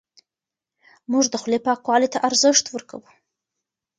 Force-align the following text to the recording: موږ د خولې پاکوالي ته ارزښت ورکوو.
موږ 1.11 1.25
د 1.29 1.35
خولې 1.41 1.59
پاکوالي 1.65 2.07
ته 2.13 2.17
ارزښت 2.27 2.65
ورکوو. 2.69 3.07